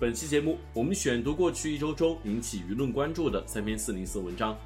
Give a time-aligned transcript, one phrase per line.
[0.00, 4.56] 本期节目，我们选读过去一周中引起舆论关注的三篇四零四文章。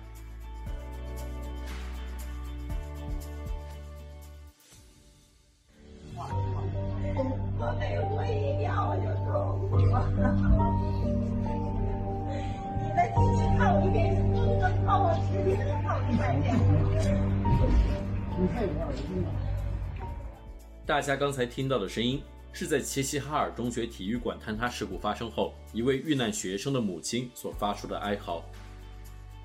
[20.85, 28.45] 大家刚才听到的声音，是在齐齐哈尔中学体育馆坍塌事故发生后，一位遇难学生的母亲所发出的哀嚎。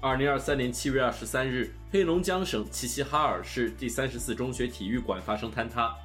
[0.02, 5.96] 二零二三年七月二十三日，黑龙江省齐齐哈尔市第三十四中学体育馆发生坍塌。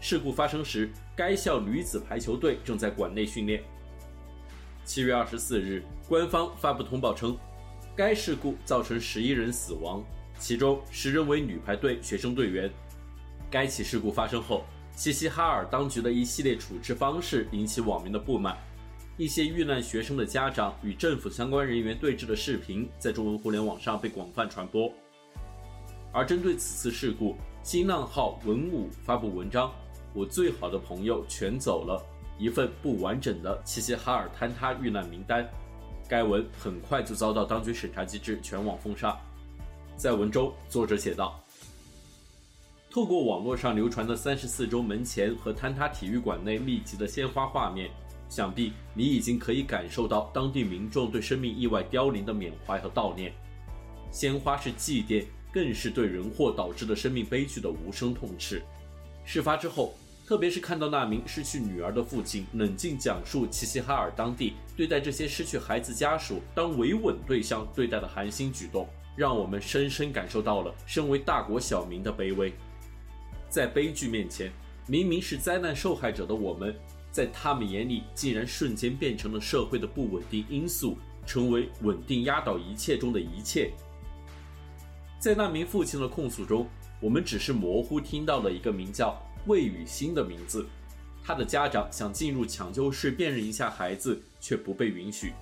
[0.00, 3.62] 事故发生时，该校女子排球队正在馆内训练。
[4.84, 7.36] 七月二十四日，官方发布通报称，
[7.96, 10.04] 该事故造成十一人死亡，
[10.38, 12.70] 其中十人为女排队学生队员。
[13.50, 14.64] 该起事故发生后，
[14.98, 18.58] 齐齐哈尔当局的一系列处置方式引起网民的不满，
[19.16, 24.92] 一些遇难学生的家长与政府相关人员对峙的视频在中文互联网上被广泛传播。
[26.12, 29.72] 而针对此次事故，新浪号文武发布文章
[30.12, 32.04] ：“我最好的朋友全走了”，
[32.36, 35.48] 一份不完整的齐齐哈尔坍塌遇难名单。
[36.08, 39.16] 该文很快就遭到当局审查机制全网封杀。
[39.96, 41.40] 在文中，作者写道。
[42.90, 47.90] 透过网络上流传的三十四中门前和坍塌体育馆内密集的鲜花画面，
[48.30, 53.32] 想必你已经可以感受到当地民众对生命意外凋零的缅怀和悼念。
[54.10, 58.62] 鲜花是祭奠，更是对人祸导致的生命悲剧的无声痛斥。
[59.22, 59.94] 事发之后，
[60.26, 72.50] 特别是看到那名失去女儿的父亲冷静讲述齐齐哈尔当地对待这些失去孩子家属当维稳对象对待的寒心举动，让我们深深感受到了身为大国小民的卑微。
[73.48, 74.52] 在悲剧面前，
[74.86, 76.74] 明明是灾难受害者的我们，
[77.10, 83.72] 在他们眼里竟然瞬间变成了社会的不稳定因素，成为稳定压倒一切中的一切。
[85.18, 86.68] 在那名父亲的控诉中，
[87.00, 90.66] 我们只是模糊听到了一个名叫魏雨欣的名字。
[91.24, 95.32] 他的家长想进入抢救室辨认一下孩子，却不被允许。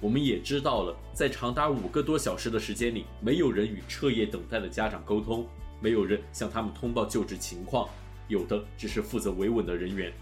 [0.00, 5.44] 我们也知道了，在长达五个多小时的时间里，没有人与彻夜等待的家长沟通。
[5.80, 7.88] 没有人向他们通报救治情况，
[8.28, 10.12] 有的只是负责维稳的人员。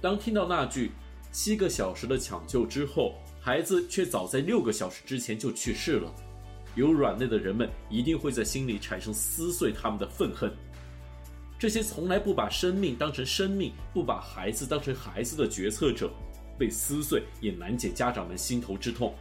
[0.00, 0.92] 当听到那句
[1.32, 6.12] “七个小时的抢救之后，孩子却早在六个小时之前就去世了”，
[6.76, 10.52] 有软肋的人们一定会在心里产生撕碎他们的愤恨。
[11.58, 16.10] 这些从来不把生命当成生命、不把孩子当成孩子的决策者，
[16.58, 19.14] 被撕碎也难解家长们心头之痛。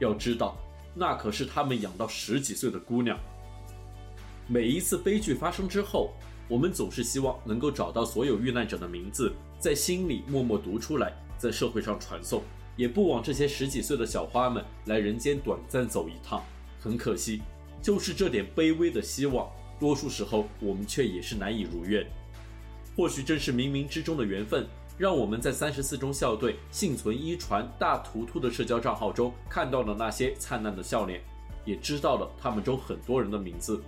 [0.00, 0.58] 要知道，
[0.92, 3.16] 那可是他们养到十几岁的姑娘。
[4.48, 6.12] 每一次悲剧发生之后，
[6.46, 12.40] 我们总是希望能够找到所有遇难者的名字，在心里默默读出来，在社会上传颂，
[12.76, 16.44] 也不枉这些十几岁的小花们来人间短暂走一趟。
[16.78, 17.42] 很可惜，
[17.82, 22.06] 就是这点卑微的希望，多数时候我们却也是难以如愿。
[22.96, 24.64] 或许正是冥冥之中的缘分，
[24.96, 31.20] 让我们在三十四中校队幸存一传大图图的社交账号中看到了那些灿烂的笑脸，
[31.64, 33.82] 也知道了他们中很多人的名字。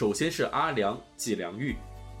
[0.00, 1.76] 首先是阿良季良玉，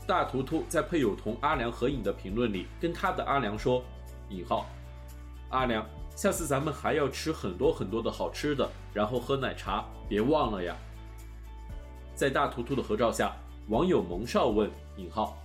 [0.06, 3.82] 大图图在配有同阿良合影的评论里，跟他的阿良说
[4.28, 4.66] ：“引号，
[5.48, 10.76] 阿良，下次咱们还要吃很多很多的好吃的，然后喝奶茶，别忘了呀。”
[12.14, 13.34] 在大图图的合照下，
[13.68, 15.38] 网友蒙少问：“引号，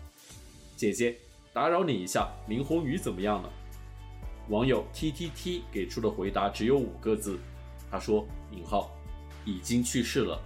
[0.75, 1.17] 姐姐，
[1.53, 3.49] 打扰你一下，林红宇怎么样了？”
[4.51, 7.39] 网友 T T T 给出的回答只有五个字，
[7.89, 8.91] 他说：“引号，
[9.45, 10.37] 已经去世了。”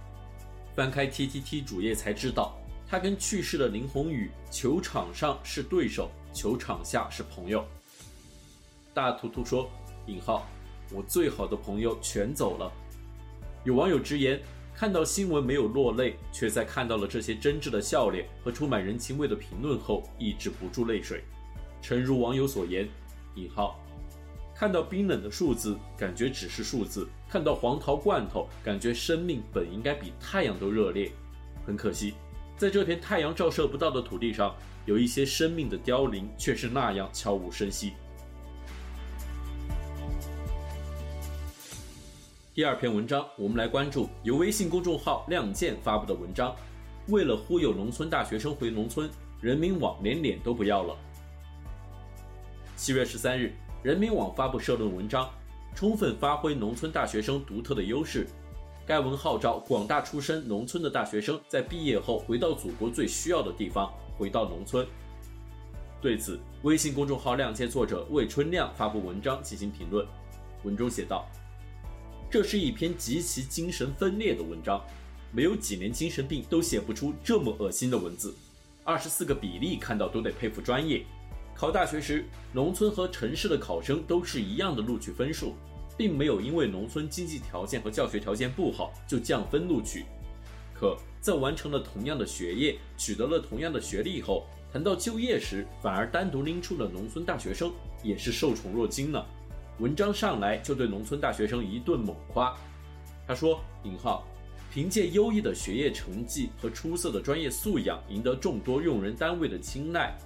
[0.74, 2.56] 翻开 TTT 主页才知道，
[2.88, 7.64] 他跟去世的林宏宇球场上是对手，球场下是朋友。
[8.94, 9.70] 大图图说
[10.06, 10.46] ：“引号，
[10.92, 12.70] 我最好的朋友全走了。”
[13.64, 14.40] 有网友直言，
[14.74, 21.22] 看到新闻没有落泪，却在看到了这些真挚的笑脸和充满人情味的评论后，抑制不住泪水。
[21.82, 22.88] 诚如网友所言，
[23.36, 23.79] 引号。
[24.60, 31.10] 看到冰冷的数字，感觉只是数字；看到黄桃罐头，感觉生命本应该比太阳都热烈。
[31.64, 32.12] 很可惜，
[32.58, 34.54] 在这片太阳照射不到的土地上，
[34.84, 37.94] 有一些生命的凋零却是那样悄无声息。
[42.52, 46.54] 第二篇文章，我们来关注由微信公众号“亮剑”发布的文章。
[47.08, 49.08] 为了忽悠农村大学生回农村，
[49.40, 50.94] 人民网连脸都不要了。
[52.76, 55.30] 七月十三日，人民网发布社论文章，
[55.74, 58.26] 充分发挥农村大学生独特的优势。
[58.86, 64.86] 该文号召广大出身农村的大学生在毕业后回到祖国最需要的地方，回到农村。
[65.98, 70.06] 对此，微信公众号“亮剑”作者魏春亮发布文章进行评论，
[70.62, 71.26] 文中写道。
[72.30, 74.84] 这是一篇极其精神分裂的文章，
[75.32, 78.34] 没有几年精神病都写不出这么恶心的文字。
[78.84, 81.02] 二十四个比例看到都得佩服专业。
[81.60, 82.24] 考大学时，
[82.54, 85.52] 农村和城市的考生都是一样的录取分数，
[85.94, 90.06] 并没有因为农村经济条件和教学条件不好就降分录取。
[90.72, 97.70] 可在完成了同样的学业，取得了同样的学历后，谈到就业时，反而单独拎出了农村大学生，
[98.02, 99.22] 也是受宠若惊呢。
[99.80, 102.56] 文章上来就对农村大学生一顿猛夸，
[103.26, 104.26] 他说：“引号，
[104.72, 110.16] 凭借优异的学业成绩和出色的专业素养，赢得众多用人单位的青睐，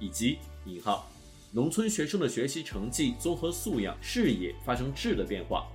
[0.00, 1.08] 以及引号，
[1.50, 5.66] 农村学生的学习成绩、综合素养、视野发生质的变化，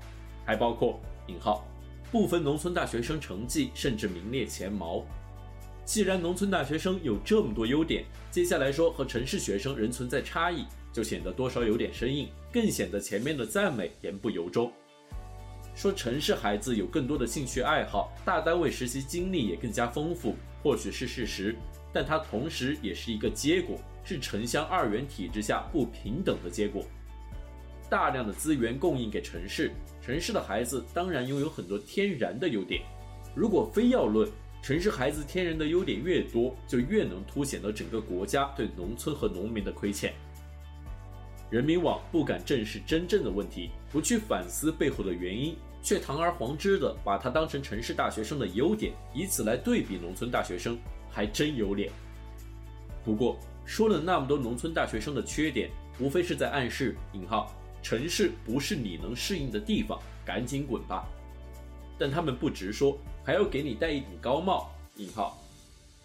[0.45, 1.65] 还包括引号，
[2.11, 5.05] 部分农村大学生成绩甚至名列前茅。
[5.83, 14.71] 既然农村大学生有这么多优点，接下来说和城市学生仍存在差异。”就显得多少有点生硬，更显得前面的赞美言不由衷。
[15.75, 21.55] 说城市孩子有更多的兴趣爱好，大单位实习经历也更加丰富，或许是事实，
[21.93, 26.85] 但它同时也是一个结果，是城乡二元体制下不平等的结果。
[27.89, 29.71] 大量的资源供应给城市，
[30.01, 32.81] 城市的孩子当然拥有很多天然的优点。
[33.35, 34.29] 如果非要论
[34.61, 40.13] 城市孩子天然的优点越多，就越能凸显了整个国家对农村和农民的亏欠。
[41.49, 50.77] 人民网不敢正视真正的问题，不去反思背后的原因，却堂而皇之地把它当成城市大学生的优点，以此来对比农村大学生，
[51.09, 51.89] 还真有脸。
[53.05, 55.69] 不过说了那么多农村大学生的缺点，
[55.99, 57.53] 无非是在暗示“引号
[57.83, 61.05] 城市不是你能适应的地方，赶紧滚吧”。
[61.99, 65.37] 但他们不直说，还要给你戴一顶高帽“引号”。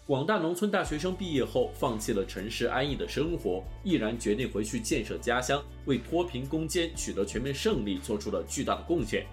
[0.05, 9.25] 广大农村大学生毕业后，放弃了城市安逸的生活，毅然决定回去建设家乡，为脱贫攻坚取得全面胜利做出了巨大的贡献。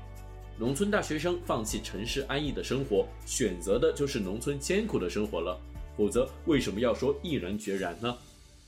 [0.56, 5.58] 农村大学生放弃城市安逸的生活，选择的就是农村艰苦的生活了。
[6.00, 8.16] 否则，为什么要说毅然决然呢？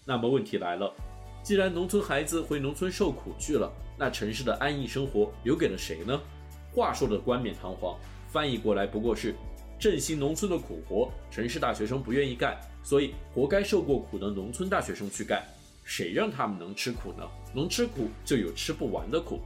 [0.05, 0.93] 那么问题来了，
[1.43, 6.21] 既然农村孩子回农村受苦去了，那城市的安逸生活留给了谁呢？
[6.75, 7.99] 话说的冠冕堂皇，
[8.29, 9.35] 翻译过来不过是。
[9.79, 15.43] 振兴农村的苦活，城市大学生不愿意干，所以活该受过苦的农村大学生去干。
[15.85, 17.27] 谁让他们能吃苦呢？
[17.55, 19.41] 能吃苦就有吃不完的苦。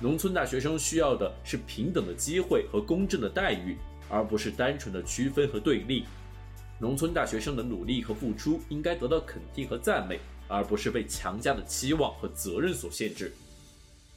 [0.00, 3.76] 农村大学生需要的是平等的机会和公正的待遇，
[4.08, 6.04] 而不是单纯的区分和对立。
[6.80, 13.34] 农村大学生的努力和付出应该得到肯定和赞美，而不是被强加的期望和责任所限制。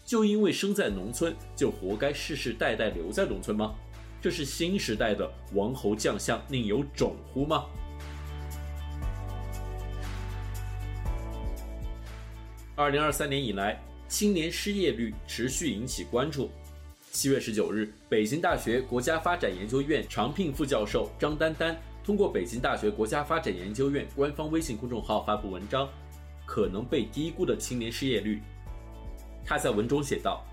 [0.05, 3.73] 就因为生在农村，就活该世世代代留在农村吗？
[4.21, 7.65] 这是新时代的王侯将相宁有种乎吗？
[12.75, 16.51] 二零二三年以来，青年失业率持续引起关注。
[17.11, 25.85] 七月十九日，北京大学国家发展研究院常聘副教授张丹丹通过北京大学国家发展研究院官方微信公众号发布文章
[26.45, 28.35] 《可能被低估的青年失业率》。
[29.45, 30.43] 他在文中写道。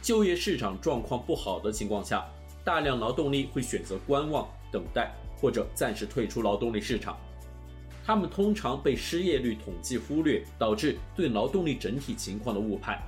[0.00, 2.26] 就业市场状况不好的情况下，
[2.62, 7.18] 大量劳动力会选择观望、等待或者暂时退出劳动力市场。
[8.04, 13.02] 他们通常被失业率统计忽略，导致对劳动力整体情况的误判。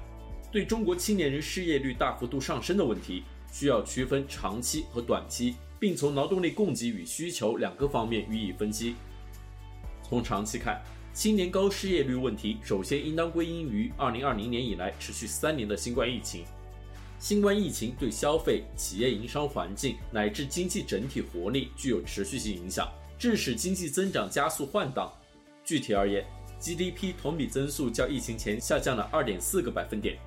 [0.51, 8.97] 对中国青年人失业率大幅度上升的问题，需要区分长期和短期，并从劳动力供给与需求两个方面予以分析。
[10.03, 10.81] 从长期看，
[11.13, 16.45] 青年高失业率问题首先应当归因于2020年以来持续三年的新冠疫情。
[17.19, 22.87] 新冠疫情对消费、企业营商环境乃至经济整体活力具有持续性影响，
[23.19, 25.11] 致使经济增长加速换挡。
[25.65, 26.25] 具体而言
[26.61, 30.19] ，GDP 同比增速较疫情前下降了2.4个百分点。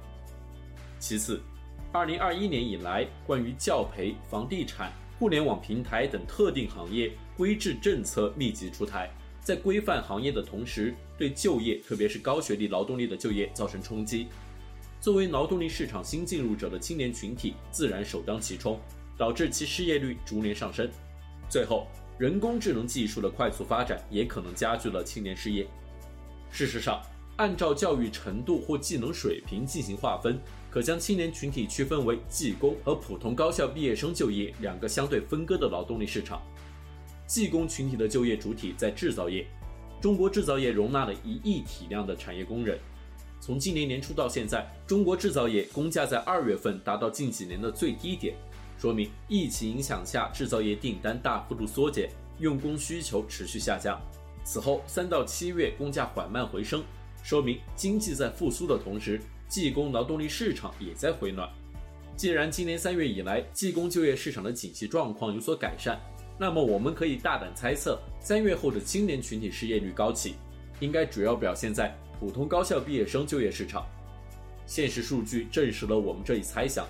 [0.99, 1.41] 其次
[1.93, 9.11] ，2021年以来，关于教培、房地产、互联网平台等特定行业规制政策密集出台，
[9.41, 14.27] 在规范行业的同时，对就业，特别是高学历劳动力的就业造成冲击。
[15.01, 18.79] 作为劳动力市场新进入者的青年群体，自然首当其冲，
[19.17, 20.89] 导致其失业率逐年上升。
[21.49, 21.85] 最后，
[22.17, 25.67] 人工智能技术的快速发展也可能加剧了青年失业。
[26.49, 27.01] 事实上，
[27.35, 30.39] 按照教育程度或技能水平进行划分，
[30.71, 36.41] 可将青年群体区分为技工和普通高校毕业生就业两个相对分割的劳动力市场。
[37.25, 39.45] 技工群体的就业主体在制造业，
[40.01, 42.77] 中国制造业容纳了一亿体量的产业工人。
[43.41, 48.35] 从今年年初到现在，中国制造业工价在二月份达到近几年的最低点，
[48.77, 52.09] 说明疫情影响下制造业订单大幅度缩减，
[52.39, 53.99] 用工需求持续下降。
[54.43, 56.83] 此后三到七月工价缓慢回升。
[57.21, 61.49] 说明经济在复苏的同时，技工劳动力市场也在回暖。
[62.15, 65.99] 既然今年三月以来技工就业市场的景气状况有所改善，
[66.37, 70.35] 那么我们可以大胆猜测，三月后的青年群体失业率高企，
[70.79, 73.85] 应该主要表现在普通高校毕业生就业市场。
[74.65, 76.85] 现实数据证实了我们这一猜想。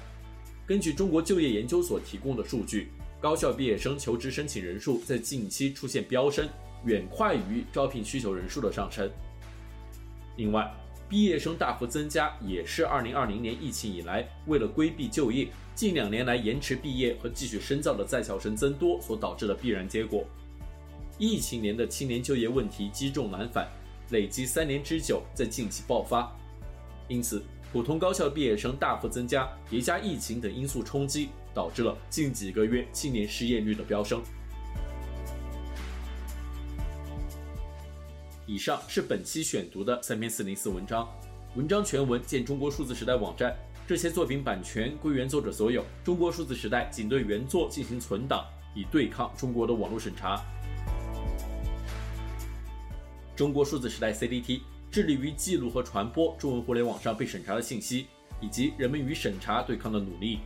[0.67, 6.47] 根据中国就业研究所提供的数据，高校毕业生求职申请人数在近期出现飙升，
[6.85, 9.09] 远快于招聘需求人数的上升。
[10.37, 10.71] 另外，
[11.09, 20.23] 毕业生大幅增加也是2020年疫情以来，为了规避就业，近两年来延迟毕业和继续深造的在校生增多所导致的必然结果。
[21.17, 23.67] 疫情年的青年就业问题积重难返，
[24.11, 26.31] 累积三年之久，在近期爆发。
[27.07, 27.41] 因此，
[27.73, 34.21] 普通高校毕业生大幅增加，叠加疫情等因素冲击，导致了近几个月青年失业率的飙升。
[38.49, 41.07] 以上是本期选读的三篇四零四文章，
[41.55, 43.55] 文章全文见中国数字时代网站。
[43.87, 50.43] 这些作品版权归原作者所有，中国数字时代仅对原作进行存档，以对抗中国的网络审查。
[53.35, 58.07] 中国数字时代 CDT 致力于记录和传播中文互联网上被审查的信息，
[58.41, 60.39] 以及人们与审查对抗的努力。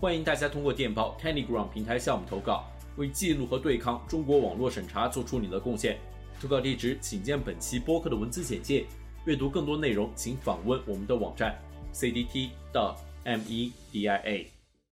[0.00, 2.64] 欢迎大家通过电报 Telegram 平台向我们投稿，
[2.96, 6.00] 为记录和对抗中国网络审查做出你的贡献。
[6.40, 8.86] 投稿地址请见本期播客的文字简介。
[9.24, 11.58] 阅读更多内容，请访问我们的网站
[11.92, 12.38] cdt.media。